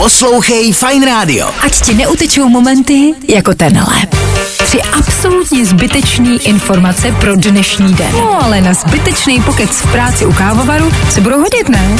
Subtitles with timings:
[0.00, 1.52] Poslouchej Fine Radio.
[1.60, 3.96] Ať ti neutečou momenty jako tenhle.
[4.64, 8.12] Tři absolutně zbytečný informace pro dnešní den.
[8.12, 11.96] No ale na zbytečný pokec v práci u kávovaru se budou hodit, ne?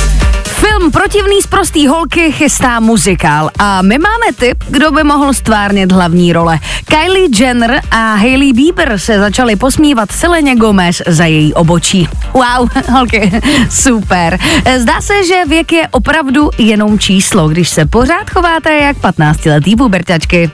[0.80, 5.92] Film Protivný z prostý holky chystá muzikál a my máme tip, kdo by mohl stvárnit
[5.92, 6.58] hlavní role.
[6.84, 12.08] Kylie Jenner a Hailey Bieber se začaly posmívat Seleně Gomez za její obočí.
[12.32, 13.32] Wow, holky,
[13.70, 14.38] super.
[14.76, 20.50] Zdá se, že věk je opravdu jenom číslo, když se pořád chováte jak 15-letý puberťačky.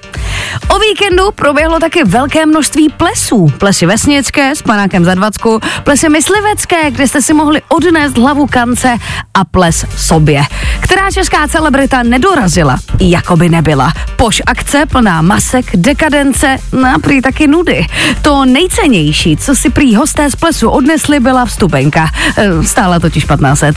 [0.68, 3.52] O víkendu proběhlo taky velké množství plesů.
[3.58, 8.96] Plesy vesnické s panákem za dvacku, plesy myslivecké, kde jste si mohli odnést hlavu kance
[9.34, 9.84] a ples
[10.16, 10.40] sobě.
[10.86, 13.92] Která česká celebrita nedorazila, jako by nebyla.
[14.16, 17.86] Poš akce plná masek, dekadence, no a prý taky nudy.
[18.22, 22.10] To nejcennější, co si prý hosté z plesu odnesli, byla vstupenka.
[22.36, 23.76] E, Stála totiž 1500.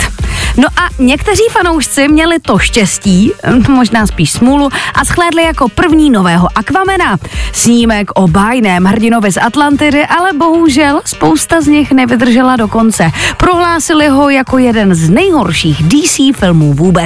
[0.57, 6.09] No a někteří fanoušci měli to štěstí, hm, možná spíš smůlu, a schlédli jako první
[6.09, 7.17] nového Aquamena.
[7.51, 13.11] Snímek o bájném hrdinovi z Atlantidy, ale bohužel spousta z nich nevydržela do konce.
[13.37, 16.98] Prohlásili ho jako jeden z nejhorších DC filmů vůbec.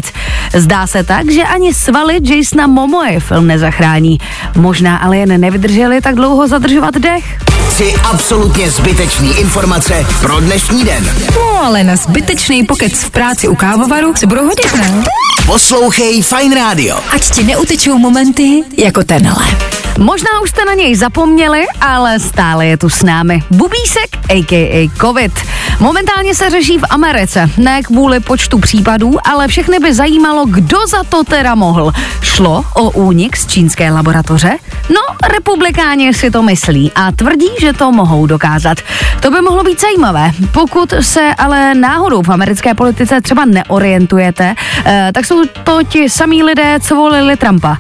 [0.56, 4.18] Zdá se tak, že ani svaly Jasona Momoe film nezachrání.
[4.56, 7.38] Možná ale jen nevydrželi tak dlouho zadržovat dech.
[7.70, 11.12] Tři absolutně zbytečný informace pro dnešní den.
[11.36, 15.04] No ale na zbytečný pokec v práci u kávovaru se budou hodit, ne?
[15.46, 17.00] Poslouchej Fine Radio.
[17.10, 19.73] Ať ti neutečou momenty jako tenhle.
[20.00, 23.44] Možná už jste na něj zapomněli, ale stále je tu s námi.
[23.52, 24.90] Bubísek, a.k.a.
[25.02, 25.32] COVID.
[25.80, 27.50] Momentálně se řeší v Americe.
[27.58, 31.92] Ne kvůli počtu případů, ale všechny by zajímalo, kdo za to teda mohl.
[32.22, 34.58] Šlo o únik z čínské laboratoře?
[34.90, 38.78] No, republikáni si to myslí a tvrdí, že to mohou dokázat.
[39.20, 40.32] To by mohlo být zajímavé.
[40.52, 44.56] Pokud se ale náhodou v americké politice třeba neorientujete,
[44.86, 47.78] eh, tak jsou to ti samí lidé, co volili Trumpa.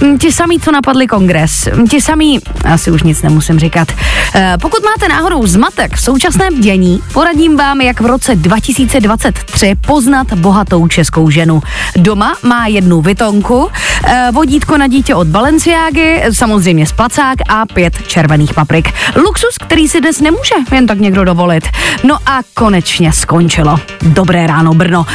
[0.00, 1.68] Mm, Ti samí, co napadli kongres.
[1.74, 3.88] Mm, Ti samí, asi už nic nemusím říkat.
[4.34, 10.32] Eh, Pokud máte náhodou zmatek v současném dění, poradím vám, jak v roce 2023 poznat
[10.32, 11.62] bohatou českou ženu.
[11.96, 13.68] Doma má jednu vitonku,
[14.04, 18.88] eh, vodítko na dítě od Balenciágy, samozřejmě splacák a pět červených paprik.
[19.16, 21.68] Luxus, který si dnes nemůže jen tak někdo dovolit.
[22.04, 23.76] No a konečně skončilo.
[24.02, 25.06] Dobré ráno, Brno.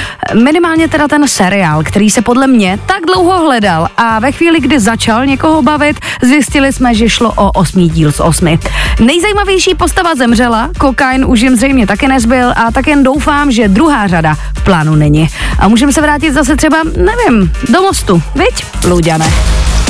[0.44, 4.75] Minimálně teda ten seriál, který se podle mě tak dlouho hledal a ve chvíli, kdy
[4.80, 8.60] začal někoho bavit, zjistili jsme, že šlo o osmý díl z osmi.
[9.00, 14.08] Nejzajímavější postava zemřela, kokain už jim zřejmě taky nezbyl a tak jen doufám, že druhá
[14.08, 15.30] řada v plánu není.
[15.60, 19.26] A můžeme se vrátit zase třeba, nevím, do mostu, viď, Luďane?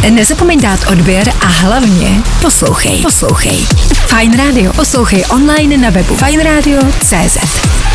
[0.10, 3.02] Nezapomeň dát odběr a hlavně poslouchej.
[3.02, 3.58] Poslouchej.
[4.06, 4.74] Fine Radio.
[4.74, 7.95] Poslouchej online na webu fineradio.cz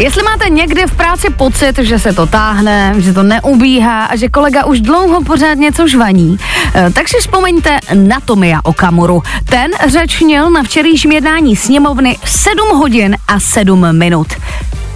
[0.00, 4.28] Jestli máte někde v práci pocit, že se to táhne, že to neubíhá a že
[4.28, 6.38] kolega už dlouho pořád něco žvaní,
[6.74, 9.22] eh, tak si vzpomeňte na Tomia Okamuru.
[9.44, 14.26] Ten řečnil na včerejším jednání sněmovny 7 hodin a 7 minut.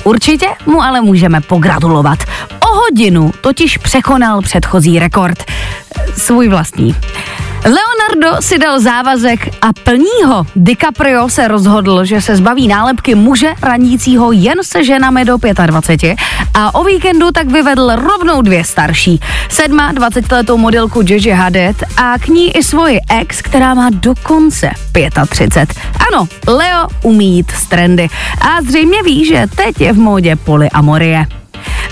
[0.05, 2.19] Určitě mu ale můžeme pogratulovat.
[2.61, 5.45] O hodinu totiž překonal předchozí rekord.
[6.17, 6.95] Svůj vlastní.
[7.65, 10.47] Leonardo si dal závazek a plní ho.
[10.57, 15.37] DiCaprio se rozhodl, že se zbaví nálepky muže ranícího jen se ženami do
[15.67, 16.17] 25
[16.55, 19.21] a o víkendu tak vyvedl rovnou dvě starší.
[19.49, 24.71] Sedma 20-letou modelku Gigi Hadid a k ní i svoji ex, která má dokonce
[25.29, 25.81] 35.
[26.09, 28.09] Ano, Leo umí jít z trendy
[28.41, 31.27] a zřejmě ví, že teď je v módě polyamorie.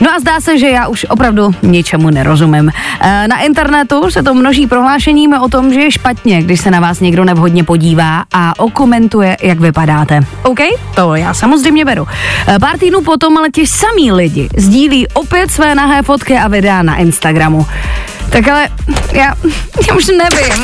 [0.03, 2.71] No a zdá se, že já už opravdu ničemu nerozumím.
[3.01, 6.81] E, Na internetu se to množí prohlášeními o tom, že je špatně, když se na
[6.81, 10.21] vás někdo nevhodně podívá a okomentuje, jak vypadáte.
[10.43, 10.59] OK?
[10.95, 12.07] To já samozřejmě beru.
[12.49, 16.83] E, Pár týdnů potom ale ti samý lidi sdílí opět své nahé fotky a videa
[16.83, 17.67] na Instagramu.
[18.31, 18.69] Tak ale
[19.13, 19.35] já,
[19.89, 20.55] já už nevím.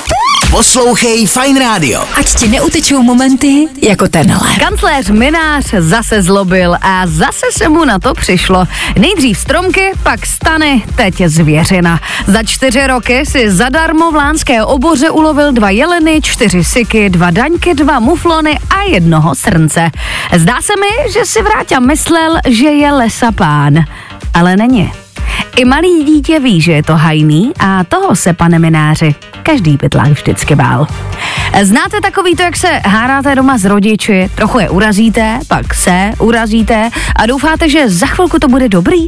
[0.50, 2.00] Poslouchej Fine Radio.
[2.16, 4.48] Ať ti neutečou momenty jako tenhle.
[4.58, 8.64] Kancléř Minář zase zlobil a zase se mu na to přišlo.
[8.98, 12.00] Nejdřív stromky, pak stany, teď zvěřina.
[12.26, 17.74] Za čtyři roky si zadarmo v lánské oboře ulovil dva jeleny, čtyři syky, dva daňky,
[17.74, 19.90] dva muflony a jednoho srnce.
[20.36, 23.74] Zdá se mi, že si Vráťa myslel, že je lesapán,
[24.34, 24.92] ale není.
[25.58, 30.08] I malý dítě ví, že je to hajný a toho se, pane mináři, každý pytlák
[30.08, 30.86] vždycky bál.
[31.62, 36.90] Znáte takový to, jak se hádáte doma s rodiči, trochu je urazíte, pak se urazíte
[37.16, 39.06] a doufáte, že za chvilku to bude dobrý?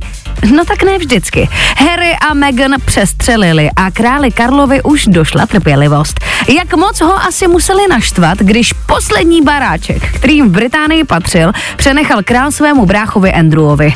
[0.54, 1.48] No tak ne vždycky.
[1.76, 6.20] Harry a Meghan přestřelili a králi Karlovi už došla trpělivost.
[6.54, 12.50] Jak moc ho asi museli naštvat, když poslední baráček, kterým v Británii patřil, přenechal král
[12.50, 13.94] svému bráchovi Andrewovi.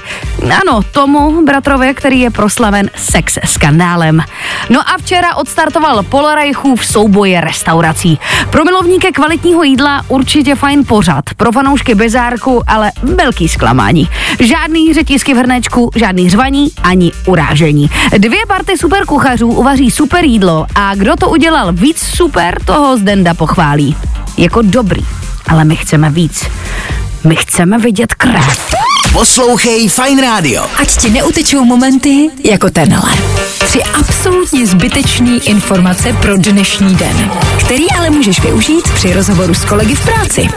[0.60, 4.22] Ano, tomu bratrovi, který je proslaven sex skandálem.
[4.70, 8.18] No a včera odstartoval Polareichův souboje restaurací.
[8.50, 14.08] Pro milovníky kvalitního jídla určitě fajn pořad, pro fanoušky bizárku ale velký zklamání.
[14.40, 17.90] Žádný řetisky v hrnečku, žádný řvaní ani urážení.
[18.18, 23.34] Dvě party super kuchařů uvaří super jídlo a kdo to udělal víc super, toho Zdenda
[23.34, 23.96] pochválí.
[24.36, 25.06] Jako dobrý,
[25.48, 26.44] ale my chceme víc.
[27.24, 28.74] My chceme vidět krev.
[29.12, 30.66] Poslouchej Fine Radio.
[30.76, 33.12] Ať ti neutečou momenty jako tenhle.
[33.58, 37.30] Tři absolutně zbytečný informace pro dnešní den,
[37.60, 40.48] který ale můžeš využít při rozhovoru s kolegy v práci.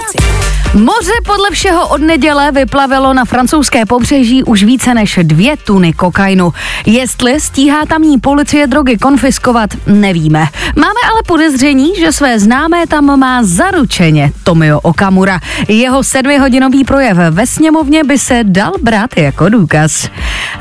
[0.74, 6.54] Moře podle všeho od neděle vyplavilo na francouzské pobřeží už více než dvě tuny kokainu.
[6.86, 10.48] Jestli stíhá tamní policie drogy konfiskovat, nevíme.
[10.76, 15.40] Máme ale podezření, že své známé tam má zaručeně Tomio Okamura.
[15.68, 20.10] Jeho sedmihodinový projev ve sněmovně by se dal brát jako důkaz.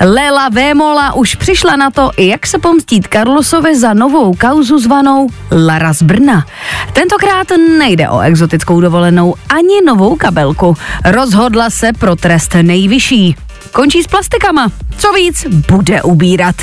[0.00, 5.92] Lela Vémola už přišla na to, jak se pomstít Carlosovi za novou kauzu zvanou Lara
[5.92, 6.46] z Brna.
[6.96, 7.46] Tentokrát
[7.78, 10.76] nejde o exotickou dovolenou ani novou kabelku.
[11.04, 13.36] Rozhodla se pro trest nejvyšší.
[13.72, 14.68] Končí s plastikama.
[14.98, 16.56] Co víc, bude ubírat.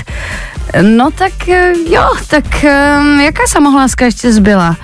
[0.82, 4.78] No tak eh, jo, tak eh, jaká samohláska ještě zbyla?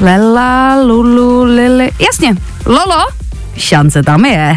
[0.00, 1.90] Lela, Lulu, Lili.
[1.98, 2.34] Jasně,
[2.66, 3.06] Lolo,
[3.56, 4.56] šance tam je.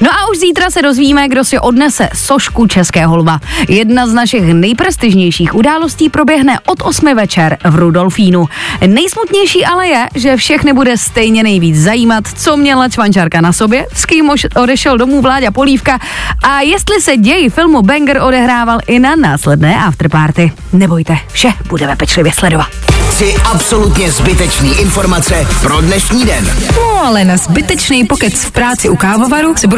[0.00, 3.40] No a už zítra se dozvíme, kdo si odnese sošku Českého lva.
[3.68, 8.48] Jedna z našich nejprestižnějších událostí proběhne od 8 večer v Rudolfínu.
[8.86, 14.06] Nejsmutnější ale je, že všechny bude stejně nejvíc zajímat, co měla čvančárka na sobě, s
[14.06, 15.98] kým odešel domů Vláďa Polívka
[16.42, 20.52] a jestli se děj filmu Banger odehrával i na následné afterparty.
[20.72, 22.68] Nebojte, vše budeme pečlivě sledovat.
[23.10, 26.56] Tři absolutně zbytečný informace pro dnešní den.
[26.76, 29.77] No ale na zbytečný pokec v práci u kávovaru se budou